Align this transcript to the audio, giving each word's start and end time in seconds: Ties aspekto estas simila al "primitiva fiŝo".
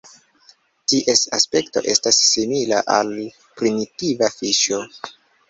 Ties 0.93 1.21
aspekto 1.37 1.83
estas 1.93 2.21
simila 2.31 2.81
al 2.95 3.13
"primitiva 3.61 4.33
fiŝo". 4.39 4.83